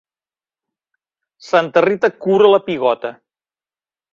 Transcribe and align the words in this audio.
Santa 1.49 1.83
Rita 1.87 2.11
cura 2.27 2.51
la 2.55 2.63
pigota. 2.71 3.13